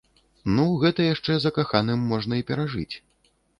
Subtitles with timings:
[0.55, 2.91] Ну, гэта яшчэ закаханым можна і перажыць.